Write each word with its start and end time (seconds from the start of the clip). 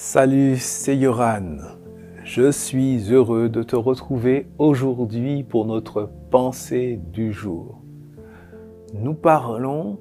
Salut, 0.00 0.58
c'est 0.58 0.96
Yoran. 0.96 1.56
Je 2.22 2.52
suis 2.52 3.12
heureux 3.12 3.48
de 3.48 3.64
te 3.64 3.74
retrouver 3.74 4.46
aujourd'hui 4.56 5.42
pour 5.42 5.66
notre 5.66 6.08
pensée 6.30 7.00
du 7.12 7.32
jour. 7.32 7.82
Nous 8.94 9.14
parlons 9.14 9.98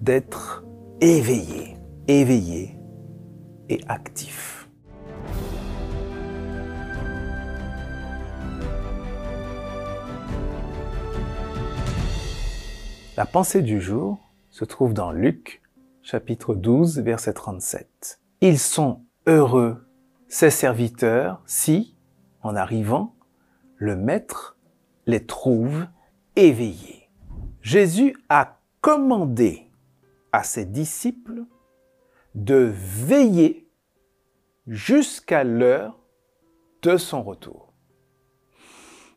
d'être 0.00 0.64
éveillé, 1.02 1.76
éveillé 2.08 2.78
et 3.68 3.80
actif. 3.86 4.70
La 13.18 13.26
pensée 13.26 13.60
du 13.60 13.78
jour 13.78 14.32
se 14.48 14.64
trouve 14.64 14.94
dans 14.94 15.12
Luc 15.12 15.60
chapitre 16.00 16.54
12 16.54 17.00
verset 17.00 17.34
37. 17.34 18.20
Ils 18.40 18.58
sont 18.58 19.02
heureux 19.28 19.86
ses 20.26 20.50
serviteurs 20.50 21.42
si, 21.46 21.94
en 22.42 22.56
arrivant, 22.56 23.14
le 23.76 23.94
Maître 23.94 24.58
les 25.06 25.24
trouve 25.24 25.86
éveillés. 26.34 27.08
Jésus 27.60 28.16
a 28.28 28.58
commandé 28.80 29.70
à 30.32 30.42
ses 30.42 30.64
disciples 30.64 31.44
de 32.34 32.72
veiller 32.74 33.68
jusqu'à 34.66 35.44
l'heure 35.44 35.98
de 36.82 36.96
son 36.96 37.22
retour. 37.22 37.74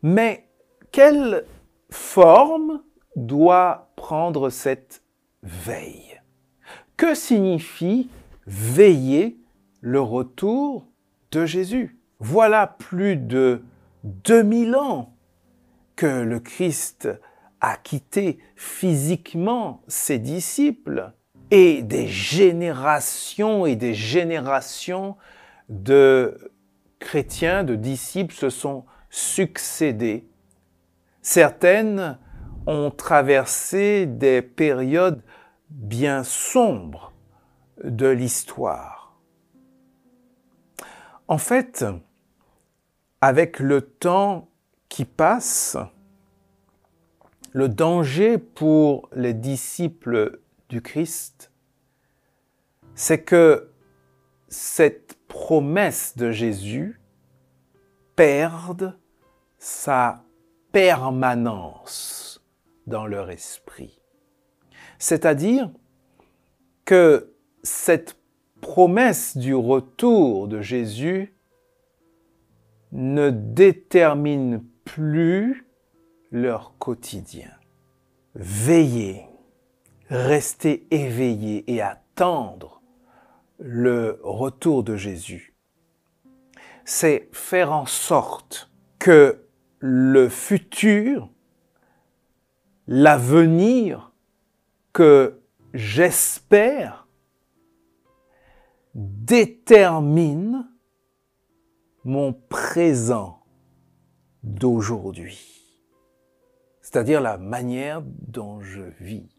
Mais 0.01 0.49
quelle 0.91 1.45
forme 1.89 2.83
doit 3.15 3.91
prendre 3.95 4.49
cette 4.49 5.03
veille? 5.43 6.21
Que 6.97 7.15
signifie 7.15 8.09
veiller 8.45 9.40
le 9.81 9.99
retour 9.99 10.87
de 11.31 11.45
Jésus. 11.45 11.97
Voilà 12.19 12.67
plus 12.67 13.17
de 13.17 13.63
2000 14.03 14.75
ans 14.75 15.15
que 15.95 16.05
le 16.05 16.39
Christ 16.39 17.09
a 17.59 17.77
quitté 17.77 18.39
physiquement 18.55 19.83
ses 19.87 20.19
disciples 20.19 21.11
et 21.51 21.81
des 21.81 22.07
générations 22.07 23.65
et 23.65 23.75
des 23.75 23.93
générations 23.93 25.17
de 25.69 26.51
chrétiens, 26.99 27.63
de 27.63 27.75
disciples 27.75 28.33
se 28.33 28.49
sont 28.49 28.85
succédés. 29.09 30.25
Certaines 31.21 32.17
ont 32.67 32.91
traversé 32.91 34.05
des 34.05 34.41
périodes 34.41 35.21
bien 35.69 36.23
sombres 36.23 37.13
de 37.83 38.07
l'histoire. 38.07 39.00
En 41.31 41.37
fait, 41.37 41.85
avec 43.21 43.59
le 43.59 43.79
temps 43.79 44.49
qui 44.89 45.05
passe, 45.05 45.77
le 47.53 47.69
danger 47.69 48.37
pour 48.37 49.07
les 49.13 49.33
disciples 49.33 50.41
du 50.67 50.81
Christ, 50.81 51.53
c'est 52.95 53.23
que 53.23 53.71
cette 54.49 55.17
promesse 55.29 56.17
de 56.17 56.31
Jésus 56.31 56.99
perde 58.17 58.99
sa 59.57 60.25
permanence 60.73 62.43
dans 62.87 63.05
leur 63.05 63.29
esprit. 63.29 64.01
C'est-à-dire 64.99 65.71
que 66.83 67.33
cette 67.63 68.20
promesse 68.61 69.35
du 69.35 69.53
retour 69.53 70.47
de 70.47 70.61
Jésus 70.61 71.35
ne 72.91 73.29
détermine 73.29 74.63
plus 74.85 75.67
leur 76.31 76.77
quotidien. 76.77 77.51
Veillez, 78.35 79.25
rester 80.09 80.87
éveillé 80.91 81.69
et 81.71 81.81
attendre 81.81 82.81
le 83.59 84.19
retour 84.23 84.83
de 84.83 84.95
Jésus. 84.95 85.55
C'est 86.85 87.29
faire 87.31 87.71
en 87.71 87.85
sorte 87.85 88.71
que 88.99 89.45
le 89.79 90.29
futur, 90.29 91.29
l'avenir 92.87 94.11
que 94.93 95.41
j'espère 95.73 97.00
détermine 98.93 100.67
mon 102.03 102.33
présent 102.33 103.43
d'aujourd'hui, 104.43 105.79
c'est-à-dire 106.81 107.21
la 107.21 107.37
manière 107.37 108.01
dont 108.03 108.61
je 108.61 108.81
vis. 108.99 109.29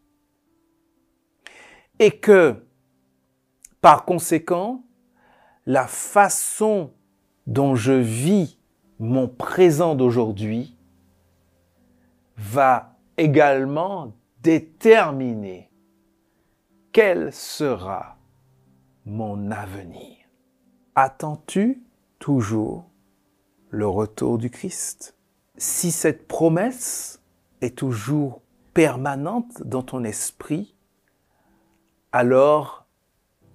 Et 1.98 2.18
que, 2.18 2.64
par 3.80 4.04
conséquent, 4.04 4.84
la 5.66 5.86
façon 5.86 6.92
dont 7.46 7.74
je 7.74 7.92
vis 7.92 8.58
mon 8.98 9.28
présent 9.28 9.94
d'aujourd'hui 9.94 10.76
va 12.36 12.96
également 13.16 14.14
déterminer 14.40 15.70
quel 16.92 17.32
sera 17.32 18.16
mon 19.06 19.50
avenir. 19.50 20.16
Attends-tu 20.94 21.82
toujours 22.18 22.84
le 23.70 23.86
retour 23.86 24.38
du 24.38 24.50
Christ? 24.50 25.16
Si 25.56 25.90
cette 25.90 26.28
promesse 26.28 27.22
est 27.60 27.76
toujours 27.76 28.42
permanente 28.74 29.62
dans 29.64 29.82
ton 29.82 30.04
esprit, 30.04 30.74
alors 32.12 32.86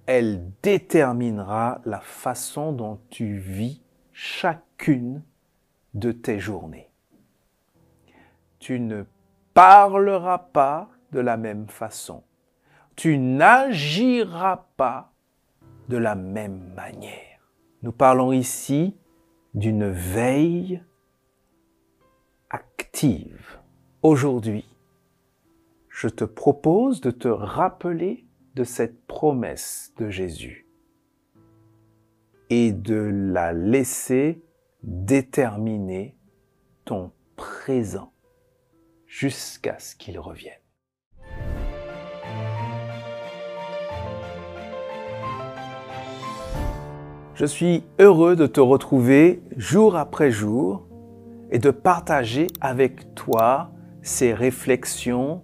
elle 0.06 0.50
déterminera 0.62 1.80
la 1.84 2.00
façon 2.00 2.72
dont 2.72 3.00
tu 3.10 3.36
vis 3.36 3.82
chacune 4.12 5.22
de 5.94 6.12
tes 6.12 6.38
journées. 6.38 6.90
Tu 8.58 8.80
ne 8.80 9.04
parleras 9.54 10.38
pas 10.38 10.88
de 11.12 11.20
la 11.20 11.36
même 11.36 11.68
façon. 11.68 12.22
Tu 12.96 13.18
n'agiras 13.18 14.64
pas 14.76 15.12
de 15.88 15.96
la 15.96 16.14
même 16.14 16.72
manière. 16.74 17.52
Nous 17.82 17.92
parlons 17.92 18.32
ici 18.32 18.96
d'une 19.54 19.88
veille 19.88 20.82
active. 22.50 23.58
Aujourd'hui, 24.02 24.68
je 25.88 26.08
te 26.08 26.24
propose 26.24 27.00
de 27.00 27.10
te 27.10 27.28
rappeler 27.28 28.26
de 28.54 28.64
cette 28.64 29.06
promesse 29.06 29.92
de 29.96 30.10
Jésus 30.10 30.66
et 32.50 32.72
de 32.72 32.94
la 33.32 33.52
laisser 33.52 34.42
déterminer 34.82 36.16
ton 36.84 37.12
présent 37.36 38.12
jusqu'à 39.06 39.78
ce 39.78 39.96
qu'il 39.96 40.18
revienne. 40.18 40.67
Je 47.38 47.46
suis 47.46 47.84
heureux 48.00 48.34
de 48.34 48.48
te 48.48 48.58
retrouver 48.58 49.44
jour 49.56 49.94
après 49.94 50.32
jour 50.32 50.88
et 51.52 51.60
de 51.60 51.70
partager 51.70 52.48
avec 52.60 53.14
toi 53.14 53.70
ces 54.02 54.34
réflexions 54.34 55.42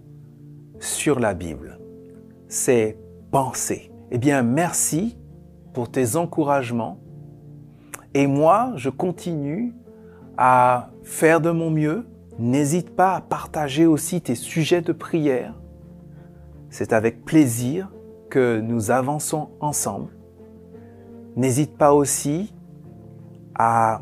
sur 0.81 1.21
la 1.21 1.33
Bible, 1.33 1.79
ces 2.49 2.97
pensées. 3.31 3.93
Eh 4.11 4.17
bien, 4.17 4.41
merci 4.41 5.17
pour 5.73 5.89
tes 5.89 6.17
encouragements. 6.17 6.99
Et 8.13 8.27
moi, 8.27 8.73
je 8.75 8.89
continue 8.89 9.73
à 10.35 10.89
faire 11.01 11.39
de 11.39 11.51
mon 11.51 11.69
mieux. 11.69 12.05
N'hésite 12.37 12.93
pas 12.93 13.15
à 13.15 13.21
partager 13.21 13.85
aussi 13.85 14.19
tes 14.19 14.35
sujets 14.35 14.81
de 14.81 14.91
prière. 14.91 15.53
C'est 16.69 16.91
avec 16.91 17.23
plaisir 17.23 17.89
que 18.29 18.59
nous 18.59 18.91
avançons 18.91 19.51
ensemble. 19.61 20.09
N'hésite 21.35 21.77
pas 21.77 21.93
aussi 21.93 22.53
à 23.55 24.01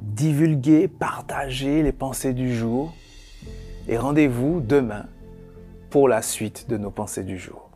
divulguer, 0.00 0.88
partager 0.88 1.82
les 1.82 1.92
pensées 1.92 2.32
du 2.32 2.54
jour 2.54 2.94
et 3.88 3.96
rendez-vous 3.96 4.60
demain 4.60 5.06
pour 5.90 6.08
la 6.08 6.22
suite 6.22 6.68
de 6.68 6.76
nos 6.76 6.90
pensées 6.90 7.24
du 7.24 7.38
jour. 7.38 7.69